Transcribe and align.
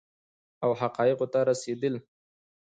او 0.63 0.71
حقایقو 0.81 1.27
ته 1.33 1.39
رسیدل 1.49 1.95